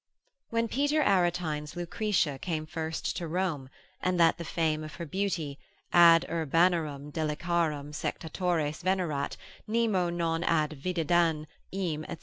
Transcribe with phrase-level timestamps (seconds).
[0.49, 3.69] When Peter Aretine's Lucretia came first to Rome,
[4.01, 5.59] and that the fame of her beauty,
[5.93, 9.37] ad urbanarum deliciarum sectatores venerat,
[9.67, 12.17] nemo non ad videndam eam, &c.